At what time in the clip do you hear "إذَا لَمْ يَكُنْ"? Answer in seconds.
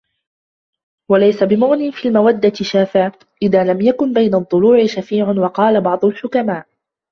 3.41-4.13